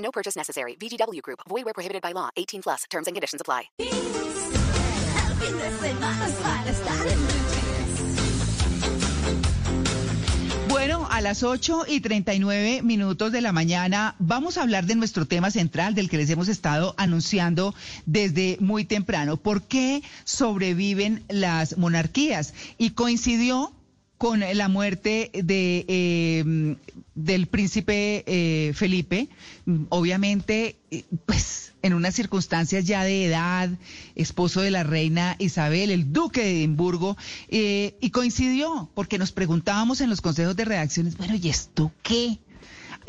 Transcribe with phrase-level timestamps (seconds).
[0.00, 0.76] No purchase necessary.
[0.76, 1.40] VGW Group.
[1.48, 2.30] Void where prohibited by law.
[2.36, 2.84] 18 plus.
[2.90, 3.70] Terms and conditions apply.
[10.68, 15.26] Bueno, a las 8 y 39 minutos de la mañana vamos a hablar de nuestro
[15.26, 17.74] tema central del que les hemos estado anunciando
[18.06, 19.36] desde muy temprano.
[19.36, 22.54] ¿Por qué sobreviven las monarquías?
[22.78, 23.72] Y coincidió
[24.20, 26.76] con la muerte de, eh,
[27.14, 29.30] del príncipe eh, Felipe,
[29.88, 33.70] obviamente, eh, pues en unas circunstancias ya de edad,
[34.16, 37.16] esposo de la reina Isabel, el duque de Edimburgo,
[37.48, 42.40] y coincidió, porque nos preguntábamos en los consejos de redacciones, bueno, ¿y esto qué?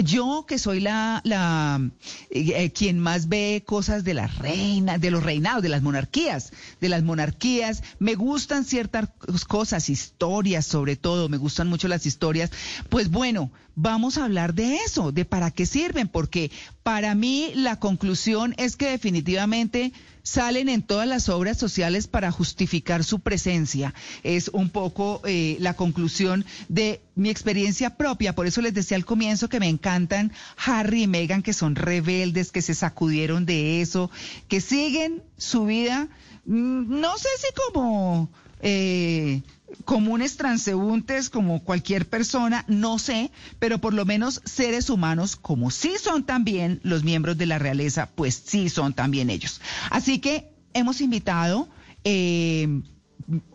[0.03, 1.81] Yo que soy la, la
[2.29, 6.89] eh, quien más ve cosas de las reinas, de los reinados, de las monarquías, de
[6.89, 9.09] las monarquías, me gustan ciertas
[9.47, 12.51] cosas, historias sobre todo, me gustan mucho las historias.
[12.89, 16.51] Pues bueno, vamos a hablar de eso, de para qué sirven, porque
[16.83, 19.93] para mí la conclusión es que definitivamente
[20.23, 23.93] salen en todas las obras sociales para justificar su presencia.
[24.23, 28.35] Es un poco eh, la conclusión de mi experiencia propia.
[28.35, 32.51] Por eso les decía al comienzo que me encantan Harry y Meghan, que son rebeldes,
[32.51, 34.09] que se sacudieron de eso,
[34.47, 36.07] que siguen su vida,
[36.45, 38.29] mm, no sé si como...
[38.63, 39.41] Eh,
[39.85, 45.93] comunes transeúntes como cualquier persona, no sé, pero por lo menos seres humanos, como sí
[46.01, 49.61] son también los miembros de la realeza, pues sí son también ellos.
[49.89, 51.67] Así que hemos invitado...
[52.03, 52.81] Eh,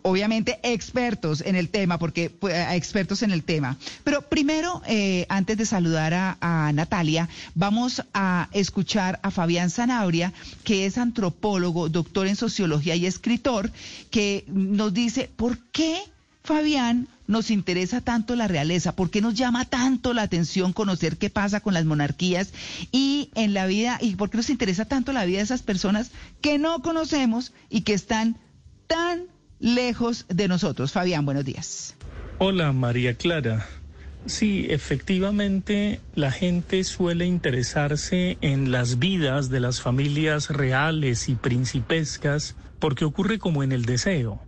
[0.01, 3.77] obviamente expertos en el tema, porque pues, expertos en el tema.
[4.03, 10.33] Pero primero, eh, antes de saludar a, a, Natalia, vamos a escuchar a Fabián Zanabria,
[10.63, 13.71] que es antropólogo, doctor en sociología y escritor,
[14.09, 16.01] que nos dice por qué
[16.43, 18.95] Fabián nos interesa tanto la realeza?
[18.95, 22.53] ¿Por qué nos llama tanto la atención conocer qué pasa con las monarquías
[22.91, 26.11] y en la vida y por qué nos interesa tanto la vida de esas personas
[26.41, 28.37] que no conocemos y que están
[28.87, 29.25] tan
[29.59, 30.91] lejos de nosotros.
[30.91, 31.95] Fabián, buenos días.
[32.39, 33.67] Hola, María Clara.
[34.25, 42.55] Sí, efectivamente, la gente suele interesarse en las vidas de las familias reales y principescas
[42.79, 44.41] porque ocurre como en el deseo.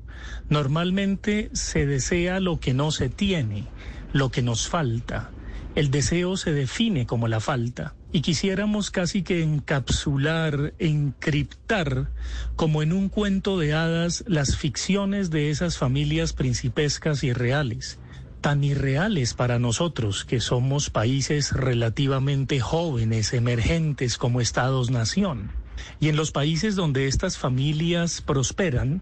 [0.49, 3.67] Normalmente se desea lo que no se tiene,
[4.11, 5.31] lo que nos falta.
[5.75, 12.09] El deseo se define como la falta y quisiéramos casi que encapsular, encriptar,
[12.55, 17.99] como en un cuento de hadas, las ficciones de esas familias principescas y reales,
[18.41, 25.51] tan irreales para nosotros que somos países relativamente jóvenes, emergentes como estados-nación.
[25.99, 29.01] Y en los países donde estas familias prosperan,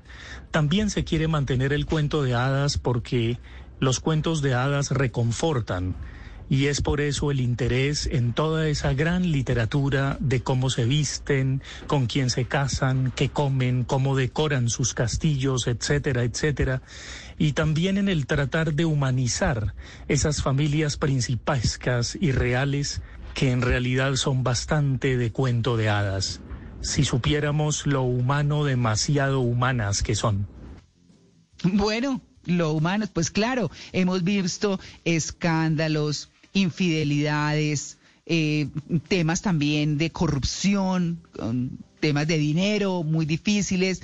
[0.51, 3.39] también se quiere mantener el cuento de hadas porque
[3.79, 5.95] los cuentos de hadas reconfortan
[6.49, 11.61] y es por eso el interés en toda esa gran literatura de cómo se visten,
[11.87, 16.81] con quién se casan, qué comen, cómo decoran sus castillos, etcétera, etcétera,
[17.37, 19.75] y también en el tratar de humanizar
[20.07, 23.01] esas familias principescas y reales
[23.33, 26.41] que en realidad son bastante de cuento de hadas,
[26.81, 30.47] si supiéramos lo humano demasiado humanas que son.
[31.63, 38.69] Bueno, lo humano, pues claro, hemos visto escándalos, infidelidades, eh,
[39.07, 41.21] temas también de corrupción,
[41.99, 44.01] temas de dinero muy difíciles,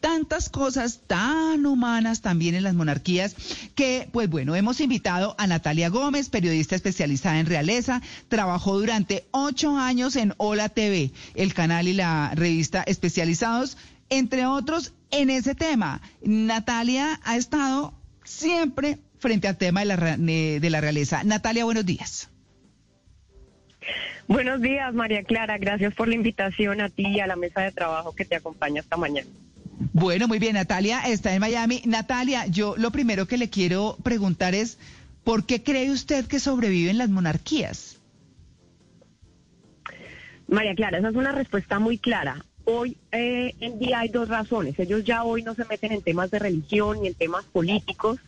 [0.00, 3.36] tantas cosas tan humanas también en las monarquías
[3.76, 9.78] que, pues bueno, hemos invitado a Natalia Gómez, periodista especializada en realeza, trabajó durante ocho
[9.78, 13.78] años en Hola TV, el canal y la revista especializados,
[14.10, 16.02] entre otros, en ese tema.
[16.22, 17.94] Natalia ha estado
[18.24, 21.24] siempre frente al tema de la, de la realeza.
[21.24, 22.28] Natalia, buenos días.
[24.28, 25.58] Buenos días, María Clara.
[25.58, 28.80] Gracias por la invitación a ti y a la mesa de trabajo que te acompaña
[28.80, 29.28] esta mañana.
[29.92, 31.82] Bueno, muy bien, Natalia está en Miami.
[31.86, 34.78] Natalia, yo lo primero que le quiero preguntar es,
[35.24, 37.98] ¿por qué cree usted que sobreviven las monarquías?
[40.48, 42.44] María Clara, esa es una respuesta muy clara.
[42.64, 44.78] Hoy eh, en día hay dos razones.
[44.78, 48.18] Ellos ya hoy no se meten en temas de religión ni en temas políticos,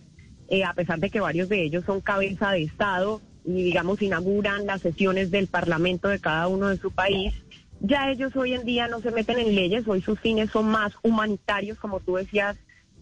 [0.48, 4.66] eh, a pesar de que varios de ellos son cabeza de Estado y digamos inauguran
[4.66, 7.34] las sesiones del Parlamento de cada uno de su país,
[7.80, 10.94] ya ellos hoy en día no se meten en leyes, hoy sus fines son más
[11.02, 12.56] humanitarios, como tú decías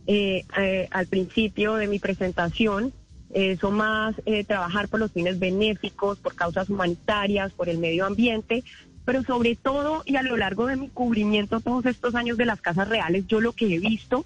[0.06, 2.92] eh, eh, al principio de mi presentación,
[3.34, 8.04] eh, son más eh, trabajar por los fines benéficos, por causas humanitarias, por el medio
[8.04, 8.62] ambiente,
[9.04, 12.60] pero sobre todo y a lo largo de mi cubrimiento todos estos años de las
[12.60, 14.24] casas reales, yo lo que he visto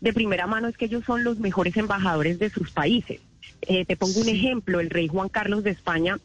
[0.00, 3.20] de primera mano es que ellos son los mejores embajadores de sus países.
[3.62, 6.18] Eh, te pongo un ejemplo, el rey Juan Carlos de España,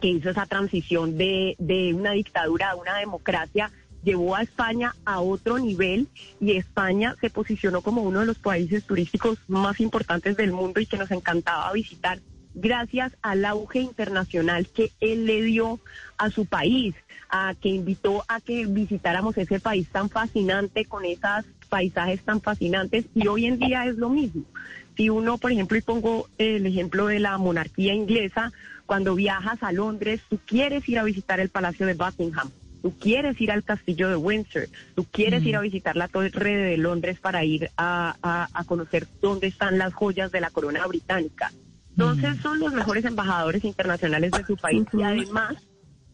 [0.00, 3.70] que hizo esa transición de, de una dictadura a una democracia,
[4.02, 6.08] llevó a España a otro nivel
[6.40, 10.86] y España se posicionó como uno de los países turísticos más importantes del mundo y
[10.86, 12.20] que nos encantaba visitar
[12.60, 15.80] gracias al auge internacional que él le dio
[16.16, 16.94] a su país,
[17.30, 23.06] a que invitó a que visitáramos ese país tan fascinante con esos paisajes tan fascinantes
[23.14, 24.44] y hoy en día es lo mismo.
[24.96, 28.52] Si uno, por ejemplo, y pongo el ejemplo de la monarquía inglesa,
[28.86, 32.50] cuando viajas a Londres, tú quieres ir a visitar el Palacio de Buckingham,
[32.82, 36.76] tú quieres ir al castillo de Windsor, tú quieres ir a visitar la torre de
[36.78, 41.52] Londres para ir a, a, a conocer dónde están las joyas de la corona británica.
[41.98, 45.56] Entonces son los mejores embajadores internacionales de su país y además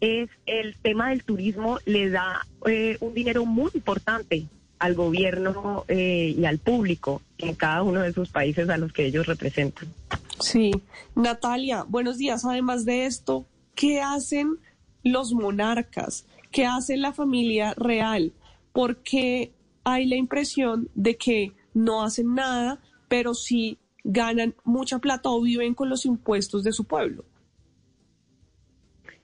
[0.00, 4.46] es el tema del turismo le da eh, un dinero muy importante
[4.78, 9.04] al gobierno eh, y al público en cada uno de sus países a los que
[9.04, 9.92] ellos representan.
[10.40, 10.72] Sí,
[11.14, 12.46] Natalia, buenos días.
[12.46, 14.56] Además de esto, ¿qué hacen
[15.02, 16.26] los monarcas?
[16.50, 18.32] ¿Qué hace la familia real?
[18.72, 19.52] Porque
[19.84, 25.74] hay la impresión de que no hacen nada, pero sí ganan mucha plata o viven
[25.74, 27.24] con los impuestos de su pueblo.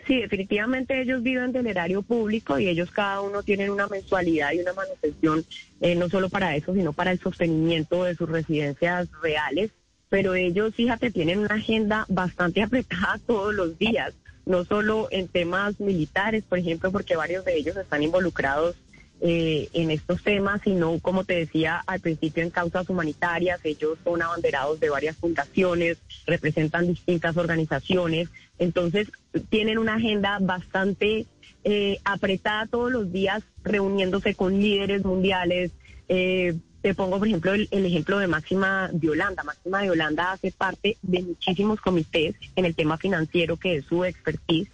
[0.06, 4.60] Sí, definitivamente ellos viven del erario público y ellos cada uno tienen una mensualidad y
[4.60, 5.44] una manutención,
[5.80, 9.70] eh, no solo para eso, sino para el sostenimiento de sus residencias reales.
[10.08, 14.14] Pero ellos, fíjate, tienen una agenda bastante apretada todos los días,
[14.46, 18.76] no solo en temas militares, por ejemplo, porque varios de ellos están involucrados
[19.22, 23.61] eh, en estos temas, sino, como te decía al principio, en causas humanitarias.
[23.64, 28.31] Ellos son abanderados de varias fundaciones, representan distintas organizaciones.
[28.58, 29.08] Entonces,
[29.50, 31.26] tienen una agenda bastante
[31.64, 35.70] eh, apretada todos los días, reuniéndose con líderes mundiales.
[36.08, 39.43] Eh, te pongo, por ejemplo, el, el, ejemplo de Máxima de Holanda.
[39.43, 44.02] Máxima de Holanda hace parte de muchísimos comités en el tema financiero, que es su
[44.02, 44.70] expertise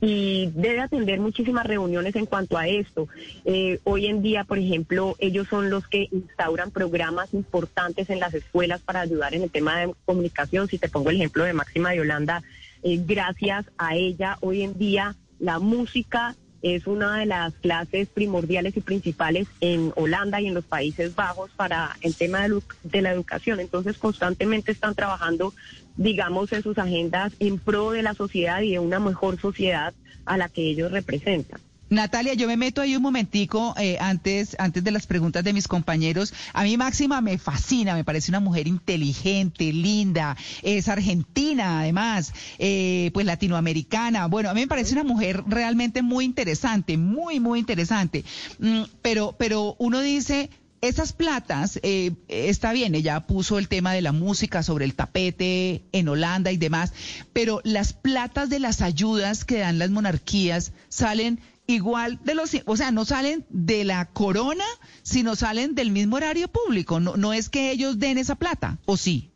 [0.00, 3.08] y debe atender muchísimas reuniones en cuanto a esto.
[3.44, 8.32] Eh, hoy en día, por ejemplo, ellos son los que instauran programas importantes en las
[8.34, 10.68] escuelas para ayudar en el tema de comunicación.
[10.68, 12.42] Si te pongo el ejemplo de Máxima de Holanda,
[12.82, 18.76] eh, gracias a ella, hoy en día la música es una de las clases primordiales
[18.76, 23.12] y principales en Holanda y en los Países Bajos para el tema de, de, la
[23.12, 23.60] educación.
[23.60, 25.54] Entonces, constantemente están trabajando,
[25.96, 29.94] digamos, en sus agendas en pro de la sociedad y de una mejor sociedad
[30.24, 31.60] a la que ellos representan.
[31.90, 35.66] Natalia, yo me meto ahí un momentico eh, antes, antes de las preguntas de mis
[35.66, 36.32] compañeros.
[36.52, 43.10] A mí Máxima me fascina, me parece una mujer inteligente, linda, es argentina además, eh,
[43.12, 44.26] pues latinoamericana.
[44.26, 48.24] Bueno, a mí me parece una mujer realmente muy interesante, muy, muy interesante.
[48.60, 50.48] Mm, pero, pero uno dice,
[50.80, 55.82] esas platas, eh, está bien, ella puso el tema de la música sobre el tapete
[55.92, 56.92] en Holanda y demás,
[57.32, 62.76] pero las platas de las ayudas que dan las monarquías salen igual de los, o
[62.76, 64.64] sea, no salen de la corona,
[65.02, 66.98] sino salen del mismo horario público.
[66.98, 69.30] No, no es que ellos den esa plata, ¿o sí?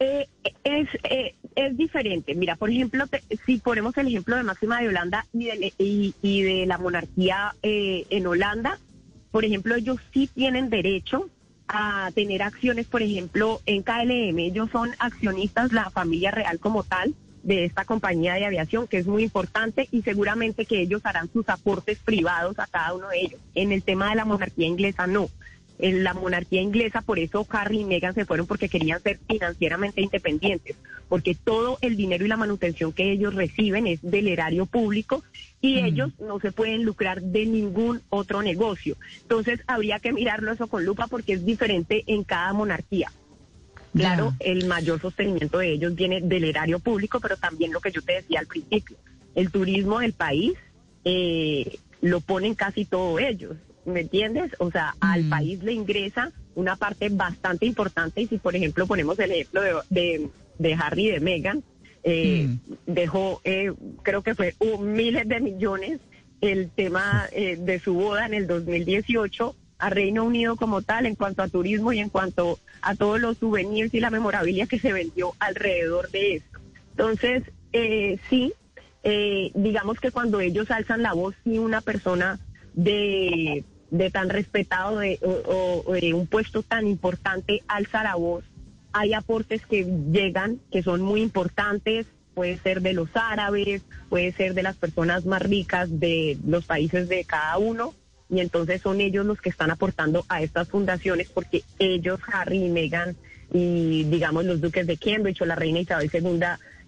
[0.00, 0.28] Eh,
[0.62, 2.34] es, eh, es diferente.
[2.34, 6.14] Mira, por ejemplo, te, si ponemos el ejemplo de Máxima de Holanda y de, y,
[6.22, 8.78] y de la monarquía eh, en Holanda,
[9.30, 11.28] por ejemplo, ellos sí tienen derecho
[11.68, 14.38] a tener acciones, por ejemplo, en KLM.
[14.38, 19.06] Ellos son accionistas, la familia real como tal, de esta compañía de aviación, que es
[19.06, 23.40] muy importante y seguramente que ellos harán sus aportes privados a cada uno de ellos.
[23.54, 25.28] En el tema de la monarquía inglesa, no.
[25.78, 30.00] En la monarquía inglesa, por eso Harry y Meghan se fueron porque querían ser financieramente
[30.00, 30.76] independientes,
[31.08, 35.22] porque todo el dinero y la manutención que ellos reciben es del erario público
[35.60, 35.84] y mm.
[35.84, 38.96] ellos no se pueden lucrar de ningún otro negocio.
[39.22, 43.12] Entonces habría que mirarlo eso con lupa porque es diferente en cada monarquía.
[43.94, 44.52] Claro, yeah.
[44.52, 48.14] el mayor sostenimiento de ellos viene del erario público, pero también lo que yo te
[48.14, 48.96] decía al principio,
[49.34, 50.52] el turismo del país
[51.04, 53.56] eh, lo ponen casi todos ellos,
[53.88, 54.52] ¿me entiendes?
[54.58, 55.04] O sea, mm.
[55.04, 59.62] al país le ingresa una parte bastante importante y si por ejemplo ponemos el ejemplo
[59.62, 60.28] de, de,
[60.58, 61.62] de Harry y de Meghan,
[62.04, 62.72] eh, mm.
[62.86, 66.00] dejó, eh, creo que fue miles de millones
[66.40, 71.14] el tema eh, de su boda en el 2018 a Reino Unido como tal en
[71.14, 74.92] cuanto a turismo y en cuanto a todos los souvenirs y la memorabilia que se
[74.92, 76.58] vendió alrededor de esto.
[76.90, 78.52] Entonces, eh, sí,
[79.02, 82.40] eh, digamos que cuando ellos alzan la voz, si una persona
[82.74, 88.44] de, de tan respetado de, o, de un puesto tan importante alza la voz,
[88.92, 94.54] hay aportes que llegan que son muy importantes, puede ser de los árabes, puede ser
[94.54, 97.94] de las personas más ricas de los países de cada uno,
[98.30, 102.68] y entonces son ellos los que están aportando a estas fundaciones porque ellos, Harry y
[102.68, 103.16] Meghan,
[103.52, 106.40] y digamos los duques de Cambridge o la reina Isabel II,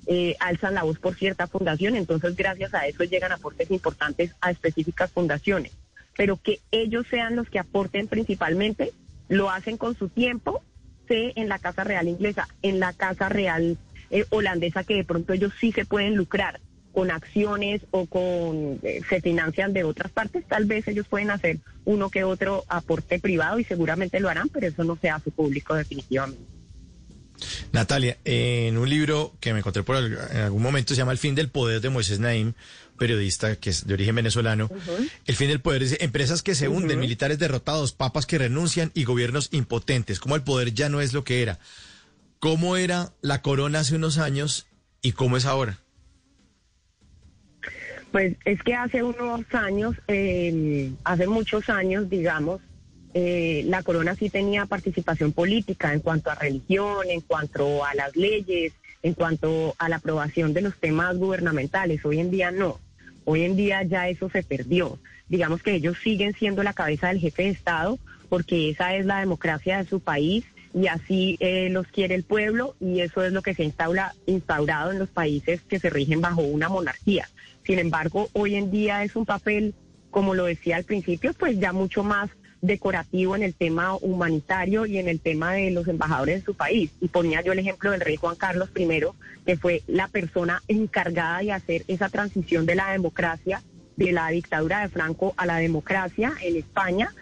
[0.06, 4.50] eh, alzan la voz por cierta fundación, entonces gracias a eso llegan aportes importantes a
[4.50, 5.72] específicas fundaciones.
[6.16, 8.92] Pero que ellos sean los que aporten principalmente,
[9.28, 10.62] lo hacen con su tiempo,
[11.08, 13.78] sé en la Casa Real inglesa, en la Casa Real
[14.10, 16.60] eh, holandesa, que de pronto ellos sí se pueden lucrar
[16.92, 21.58] con acciones o con eh, se financian de otras partes, tal vez ellos pueden hacer
[21.84, 25.74] uno que otro aporte privado y seguramente lo harán, pero eso no se hace público
[25.74, 26.42] definitivamente.
[27.72, 31.34] Natalia, en un libro que me encontré por en algún momento se llama El fin
[31.34, 32.52] del poder de Moisés Naim,
[33.00, 34.70] periodista que es de origen venezolano.
[35.26, 39.04] El fin del poder dice empresas que se hunden, militares derrotados, papas que renuncian y
[39.04, 40.20] gobiernos impotentes.
[40.20, 41.58] Como el poder ya no es lo que era.
[42.38, 44.66] ¿Cómo era la corona hace unos años
[45.00, 45.78] y cómo es ahora?
[48.12, 52.60] Pues es que hace unos años, eh, hace muchos años, digamos,
[53.14, 58.14] eh, la corona sí tenía participación política en cuanto a religión, en cuanto a las
[58.14, 62.04] leyes, en cuanto a la aprobación de los temas gubernamentales.
[62.04, 62.78] Hoy en día no.
[63.24, 64.98] Hoy en día ya eso se perdió.
[65.28, 67.98] Digamos que ellos siguen siendo la cabeza del jefe de Estado
[68.28, 72.76] porque esa es la democracia de su país y así eh, los quiere el pueblo
[72.80, 76.20] y eso es lo que se ha instaura- instaurado en los países que se rigen
[76.20, 77.28] bajo una monarquía.
[77.64, 79.74] Sin embargo, hoy en día es un papel,
[80.10, 82.30] como lo decía al principio, pues ya mucho más
[82.62, 86.90] decorativo en el tema humanitario y en el tema de los embajadores de su país.
[87.00, 88.88] Y ponía yo el ejemplo del rey Juan Carlos I,
[89.46, 93.62] que fue la persona encargada de hacer esa transición de la democracia,
[93.96, 97.14] de la dictadura de Franco a la democracia en España.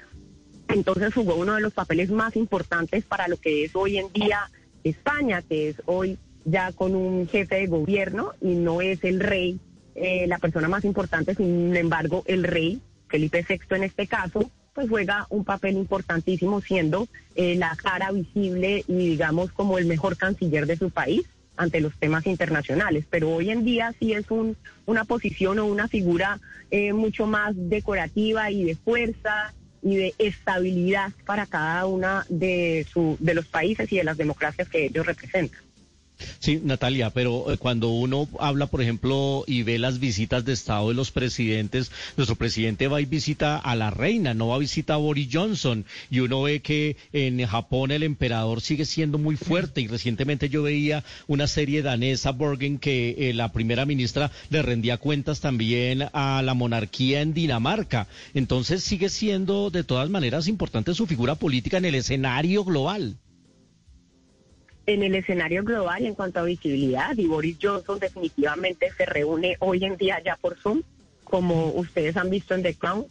[0.68, 4.50] Entonces jugó uno de los papeles más importantes para lo que es hoy en día
[4.84, 9.60] España, que es hoy ya con un jefe de gobierno y no es el rey
[9.94, 14.90] eh, la persona más importante, sin embargo el rey, Felipe VI en este caso, pues
[14.90, 20.66] juega un papel importantísimo siendo eh, la cara visible y digamos como el mejor canciller
[20.66, 21.22] de su país
[21.56, 23.04] ante los temas internacionales.
[23.10, 24.56] Pero hoy en día sí es un,
[24.86, 26.38] una posición o una figura
[26.70, 33.16] eh, mucho más decorativa y de fuerza y de estabilidad para cada una de, su,
[33.18, 35.58] de los países y de las democracias que ellos representan.
[36.38, 40.88] Sí, Natalia, pero eh, cuando uno habla, por ejemplo, y ve las visitas de Estado
[40.88, 44.94] de los presidentes, nuestro presidente va y visita a la reina, no va a visitar
[44.94, 49.80] a Boris Johnson, y uno ve que en Japón el emperador sigue siendo muy fuerte,
[49.80, 54.98] y recientemente yo veía una serie danesa, Borgen, que eh, la primera ministra le rendía
[54.98, 58.08] cuentas también a la monarquía en Dinamarca.
[58.34, 63.16] Entonces sigue siendo de todas maneras importante su figura política en el escenario global.
[64.88, 67.16] En el escenario global en cuanto a visibilidad.
[67.16, 70.82] Y Boris Johnson definitivamente se reúne hoy en día ya por Zoom,
[71.24, 73.06] como ustedes han visto en The Crown,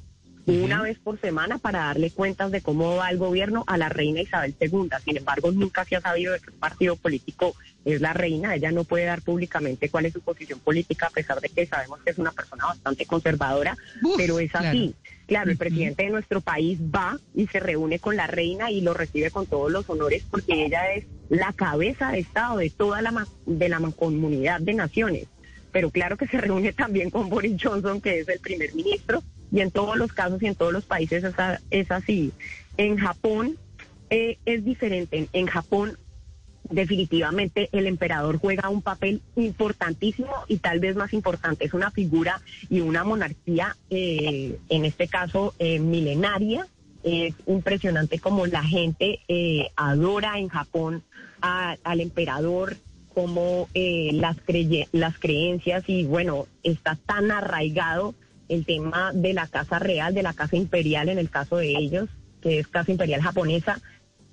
[0.47, 4.21] una vez por semana para darle cuentas de cómo va el gobierno a la reina
[4.21, 4.89] Isabel II.
[5.03, 8.55] Sin embargo, nunca se ha sabido de qué partido político es la reina.
[8.55, 11.99] Ella no puede dar públicamente cuál es su posición política, a pesar de que sabemos
[12.03, 14.95] que es una persona bastante conservadora, Uf, pero es así.
[14.95, 15.17] claro.
[15.27, 18.93] Claro, el presidente de nuestro país va y se reúne con la reina y lo
[18.93, 23.27] recibe con todos los honores porque ella es la cabeza de Estado de toda la,
[23.45, 25.25] de la comunidad de naciones.
[25.73, 29.61] Pero claro que se reúne también con Boris Johnson, que es el primer ministro, y
[29.61, 31.23] en todos los casos y en todos los países
[31.71, 32.31] es, así.
[32.77, 33.57] En Japón
[34.09, 35.17] eh, es diferente.
[35.17, 35.97] En, en Japón
[36.69, 41.65] definitivamente el emperador juega un papel importantísimo y tal vez más importante.
[41.65, 46.67] Es una figura y una monarquía, eh, en este caso, eh, milenaria.
[47.03, 51.03] Es impresionante como la gente eh, adora en Japón
[51.41, 52.75] a- al emperador,
[53.13, 58.13] como eh, las, creye- las creencias y bueno, está tan arraigado
[58.49, 62.09] el tema de la casa real, de la casa imperial en el caso de ellos,
[62.41, 63.79] que es casa imperial japonesa,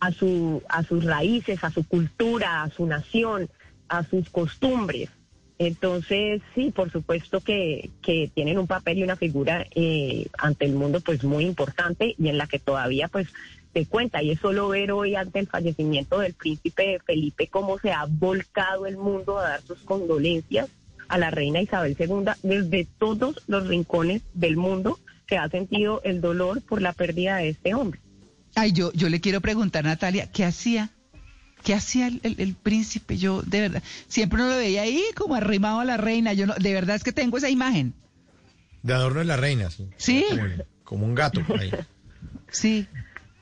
[0.01, 3.49] a, su, a sus raíces, a su cultura, a su nación,
[3.89, 5.11] a sus costumbres.
[5.59, 10.75] Entonces, sí, por supuesto que, que tienen un papel y una figura eh, ante el
[10.75, 13.29] mundo pues muy importante y en la que todavía pues
[13.73, 14.23] se cuenta.
[14.23, 18.87] Y es solo ver hoy ante el fallecimiento del príncipe Felipe cómo se ha volcado
[18.87, 20.69] el mundo a dar sus condolencias
[21.09, 26.21] a la reina Isabel II desde todos los rincones del mundo que ha sentido el
[26.21, 28.01] dolor por la pérdida de este hombre.
[28.55, 30.91] Ay, yo, yo le quiero preguntar, Natalia, ¿qué hacía?
[31.63, 33.17] ¿Qué hacía el, el- el príncipe?
[33.17, 36.33] Yo, de verdad, siempre uno lo veía ahí como arrimado a la reina.
[36.35, 37.95] Yo no, de verdad es que tengo esa imagen.
[38.83, 39.89] De adorno de la reina, sí.
[39.97, 40.25] Sí.
[40.29, 40.43] Como,
[40.85, 41.71] como un gato por ahí.
[42.51, 42.87] Sí.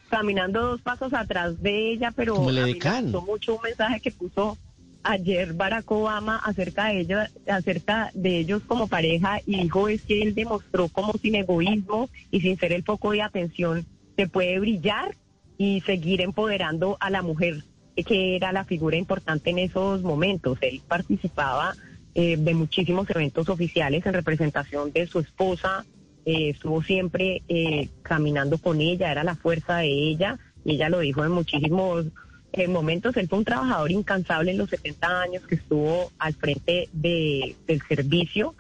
[0.09, 4.57] caminando dos pasos atrás de ella, pero me gustó mucho un mensaje que puso
[5.04, 10.23] ayer Barack Obama acerca de ella, acerca de ellos como pareja y dijo es que
[10.23, 15.16] él demostró como sin egoísmo y sin ser el foco de atención se puede brillar
[15.59, 17.64] y seguir empoderando a la mujer
[18.06, 20.59] que era la figura importante en esos momentos.
[20.62, 21.75] Él participaba
[22.14, 25.85] eh, de muchísimos eventos oficiales en representación de su esposa,
[26.25, 31.00] eh, estuvo siempre eh, caminando con ella, era la fuerza de ella, y ella lo
[31.00, 32.06] dijo en muchísimos
[32.52, 33.16] eh, momentos.
[33.16, 37.82] Él fue un trabajador incansable en los 70 años que estuvo al frente de, del
[37.88, 38.54] servicio,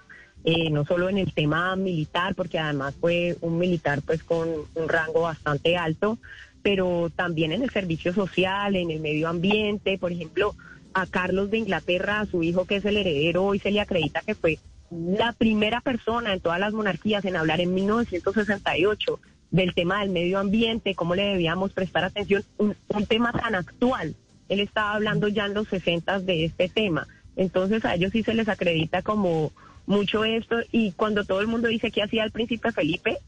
[0.44, 4.88] eh, no solo en el tema militar, porque además fue un militar pues con un
[4.88, 6.18] rango bastante alto,
[6.62, 10.54] pero también en el servicio social, en el medio ambiente, por ejemplo,
[10.94, 14.20] a Carlos de Inglaterra, a su hijo que es el heredero, hoy se le acredita
[14.20, 14.58] que fue
[14.90, 19.20] la primera persona en todas las monarquías en hablar en 1968
[19.52, 24.16] del tema del medio ambiente, cómo le debíamos prestar atención, un, un tema tan actual.
[24.48, 27.06] Él estaba hablando ya en los 60 de este tema.
[27.36, 29.52] Entonces a ellos sí se les acredita como
[29.86, 33.18] mucho esto y cuando todo el mundo dice que hacía el príncipe Felipe,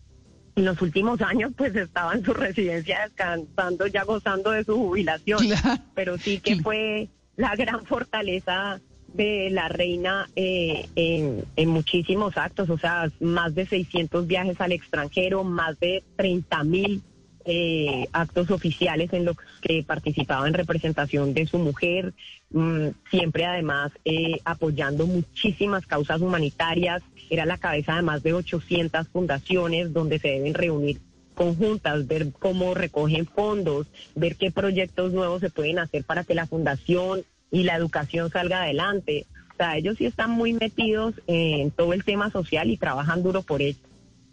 [0.57, 5.41] en los últimos años pues estaba en su residencia descansando, ya gozando de su jubilación.
[5.41, 5.83] Claro.
[5.95, 8.81] Pero sí que fue la gran fortaleza
[9.15, 15.45] de la reina eh, en, muchísimos actos, o sea, más de 600 viajes al extranjero,
[15.45, 17.03] más de 30 mil
[17.45, 22.13] eh, actos oficiales en los que participaba en representación de su mujer,
[22.51, 29.09] mm, siempre además eh, apoyando muchísimas causas humanitarias, era la cabeza de más de 800
[29.09, 31.01] fundaciones donde se deben reunir
[31.35, 36.47] conjuntas, ver cómo recogen fondos, ver qué proyectos nuevos se pueden hacer para que la
[36.47, 39.27] fundación y la educación salga adelante.
[39.53, 43.43] O sea, ellos sí están muy metidos en todo el tema social y trabajan duro
[43.43, 43.79] por ello.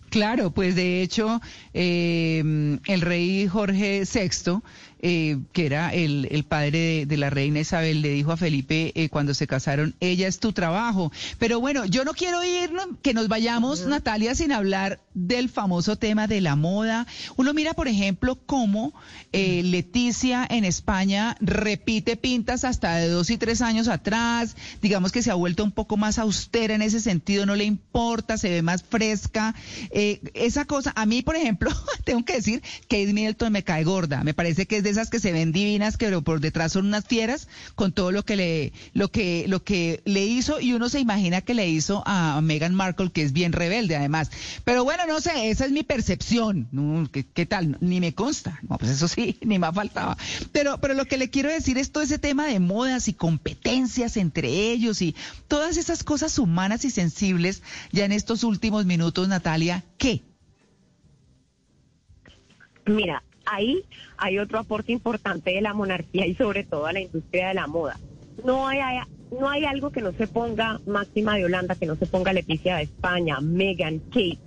[0.09, 1.39] Claro, pues de hecho,
[1.73, 2.43] eh,
[2.85, 4.59] el rey Jorge VI,
[5.01, 8.91] eh, que era el, el padre de, de, la reina Isabel, le dijo a Felipe
[8.95, 11.11] eh, cuando se casaron, ella es tu trabajo.
[11.39, 13.89] Pero bueno, yo no quiero ir, que nos vayamos, uh -huh.
[13.89, 17.07] Natalia, sin hablar del famoso tema de la moda.
[17.35, 18.93] Uno mira, por ejemplo, cómo
[19.33, 24.55] eh, Leticia en España repite pintas hasta de dos y tres años atrás.
[24.81, 28.37] Digamos que se ha vuelto un poco más austera en ese sentido, no le importa,
[28.37, 29.55] se ve más fresca.
[29.91, 31.71] Eh, esa cosa, a mí, por ejemplo,
[32.03, 34.23] tengo que decir que Middleton me cae gorda.
[34.23, 37.05] Me parece que es de esas que se ven divinas, pero por detrás son unas
[37.05, 40.99] fieras con todo lo que le, lo que, lo que le hizo y uno se
[40.99, 44.31] imagina que le hizo a Meghan Markle, que es bien rebelde además.
[44.63, 46.67] Pero bueno, no sé, esa es mi percepción.
[47.11, 47.77] ¿qué, ¿qué, tal?
[47.81, 48.59] Ni me consta.
[48.67, 50.17] No, pues eso sí, ni me faltaba.
[50.51, 54.17] Pero, pero lo que le quiero decir es todo ese tema de modas y competencias
[54.17, 55.15] entre ellos y
[55.47, 60.23] todas esas cosas humanas y sensibles ya en estos últimos minutos, Natalia, ¿qué?
[62.85, 63.83] Mira, ahí
[64.17, 67.67] hay otro aporte importante de la monarquía y sobre todo a la industria de la
[67.67, 67.99] moda.
[68.45, 68.79] No hay,
[69.39, 72.77] no hay algo que no se ponga Máxima de Holanda, que no se ponga Leticia
[72.77, 74.39] de España, Megan, Kate,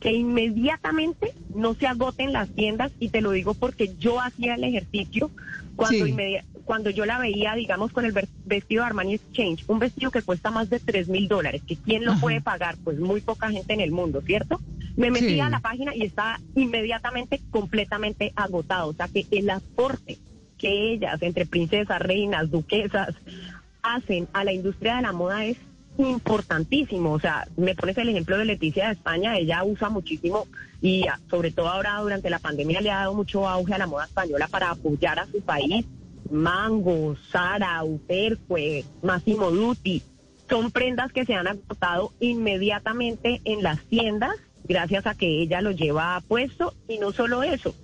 [0.00, 4.64] que inmediatamente no se agoten las tiendas y te lo digo porque yo hacía el
[4.64, 5.30] ejercicio
[5.76, 6.16] cuando, sí.
[6.64, 8.12] cuando yo la veía, digamos, con el
[8.44, 12.04] vestido de Armani Exchange, un vestido que cuesta más de 3 mil dólares, que quién
[12.04, 12.20] lo Ajá.
[12.20, 14.60] puede pagar, pues muy poca gente en el mundo, ¿cierto?
[14.98, 15.40] Me metía sí.
[15.40, 20.18] a la página y estaba inmediatamente completamente agotado, o sea que el aporte
[20.58, 23.14] que ellas, entre princesas, reinas, duquesas,
[23.80, 25.56] hacen a la industria de la moda es
[25.98, 27.12] importantísimo.
[27.12, 30.48] O sea, me pones el ejemplo de Leticia de España, ella usa muchísimo
[30.82, 34.06] y sobre todo ahora durante la pandemia le ha dado mucho auge a la moda
[34.06, 35.86] española para apoyar a su país.
[36.28, 40.02] Mango, Sara, Upercue, Massimo Dutti,
[40.50, 44.34] son prendas que se han agotado inmediatamente en las tiendas
[44.68, 47.74] gracias a que ella lo lleva puesto y no solo eso,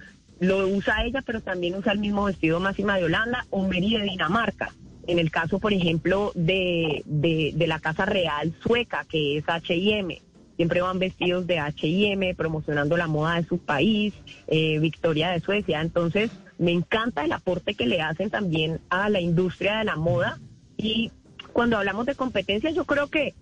[0.40, 4.03] lo usa ella, pero también usa el mismo vestido Máxima de Holanda o Mary de
[4.03, 4.73] Dinamarca.
[5.07, 10.20] En el caso, por ejemplo, de, de, la Casa Real Sueca, que es H&M,
[10.57, 14.14] siempre van vestidos de H&M, promocionando la moda de su país,
[14.47, 15.83] eh, Victoria de Suecia.
[15.83, 20.38] Entonces, me encanta el aporte que le hacen también a la industria de la moda.
[20.79, 21.12] Y
[21.53, 23.35] cuando hablamos de competencia, yo creo que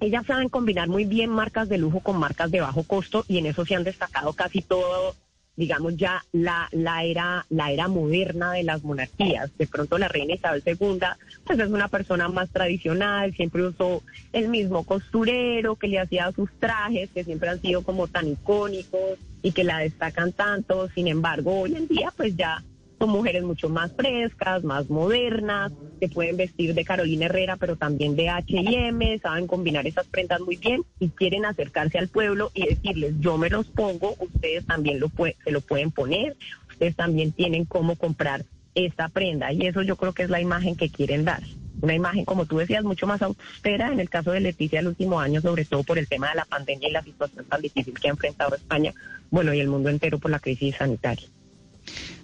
[0.00, 3.46] ellas saben combinar muy bien marcas de lujo con marcas de bajo costo y en
[3.46, 5.14] eso se han destacado casi todo
[5.56, 9.56] digamos ya la, la era la era moderna de las monarquías.
[9.56, 10.98] De pronto la reina Isabel II
[11.44, 14.02] pues es una persona más tradicional, siempre usó
[14.32, 19.18] el mismo costurero que le hacía sus trajes, que siempre han sido como tan icónicos
[19.42, 20.88] y que la destacan tanto.
[20.94, 22.62] Sin embargo, hoy en día pues ya
[23.06, 28.28] mujeres mucho más frescas, más modernas, que pueden vestir de Carolina Herrera, pero también de
[28.28, 33.38] H&M, saben combinar esas prendas muy bien y quieren acercarse al pueblo y decirles, yo
[33.38, 35.10] me los pongo, ustedes también lo
[35.44, 36.36] se lo pueden poner,
[36.70, 40.76] ustedes también tienen cómo comprar esta prenda y eso yo creo que es la imagen
[40.76, 41.42] que quieren dar.
[41.80, 45.20] Una imagen, como tú decías, mucho más austera en el caso de Leticia el último
[45.20, 48.08] año, sobre todo por el tema de la pandemia y la situación tan difícil que
[48.08, 48.94] ha enfrentado España,
[49.30, 51.28] bueno, y el mundo entero por la crisis sanitaria.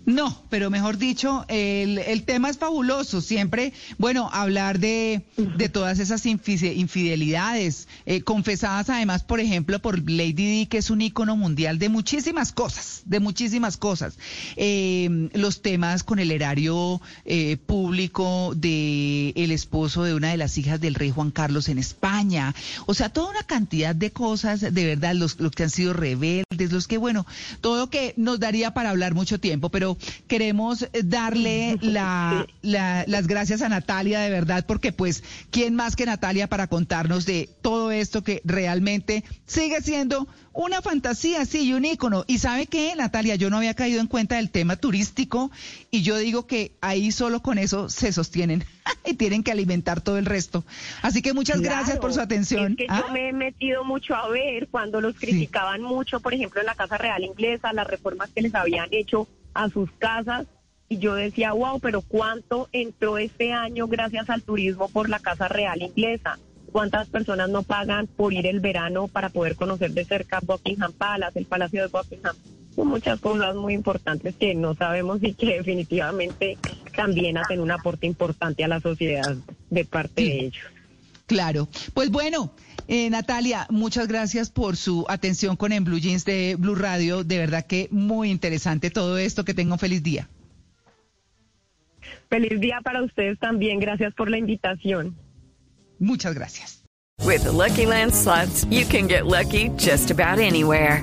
[0.07, 3.21] No, pero mejor dicho, el, el, tema es fabuloso.
[3.21, 10.33] Siempre, bueno, hablar de, de todas esas infidelidades, eh, confesadas además, por ejemplo, por Lady
[10.33, 14.19] Di, que es un ícono mundial de muchísimas cosas, de muchísimas cosas.
[14.57, 20.57] Eh, los temas con el erario eh, público de el esposo de una de las
[20.57, 22.55] hijas del rey Juan Carlos en España.
[22.87, 26.73] O sea, toda una cantidad de cosas, de verdad, los, los que han sido rebeldes,
[26.73, 27.27] los que, bueno,
[27.61, 29.90] todo que nos daría para hablar mucho tiempo, pero
[30.27, 31.79] queremos darle
[32.63, 37.49] las gracias a Natalia de verdad, porque pues, ¿quién más que Natalia para contarnos de
[37.63, 42.25] todo esto que realmente sigue siendo una fantasía, sí, y un ícono.
[42.27, 45.51] Y sabe qué, Natalia, yo no había caído en cuenta del tema turístico
[45.91, 48.65] y yo digo que ahí solo con eso se sostienen
[49.05, 50.65] y tienen que alimentar todo el resto.
[51.03, 52.73] Así que muchas gracias por su atención.
[52.73, 53.13] Es que yo ¿Ah?
[53.13, 56.99] me he metido mucho a ver cuando los criticaban mucho, por ejemplo, en la Casa
[56.99, 60.47] Real Inglesa, las reformas que les habían hecho a sus casas
[60.89, 65.47] y yo decía, wow, pero ¿cuánto entró este año gracias al turismo por la Casa
[65.47, 66.39] Real Inglesa?
[66.73, 71.39] ¿Cuántas personas no pagan por ir el verano para poder conocer de cerca Buckingham Palace,
[71.39, 72.37] el Palacio de Buckingham?
[72.75, 76.59] Son muchas cosas muy importantes que no sabemos y que definitivamente
[76.95, 79.37] también hacen un aporte importante a la sociedad
[79.71, 80.65] de parte de ellos.
[81.27, 81.69] Claro.
[81.95, 82.53] Pues bueno,
[82.89, 87.25] eh, Natalia, muchas gracias por su atención con En Blue Jeans de Blue Radio.
[87.25, 89.45] De verdad que muy interesante todo esto.
[89.45, 90.29] Que tenga un feliz día.
[92.29, 93.81] Feliz día para ustedes también.
[93.81, 95.17] Gracias por la invitación.
[95.99, 96.85] Muchas gracias.
[97.25, 101.03] With the Lucky Land slots, you can get lucky just about anywhere.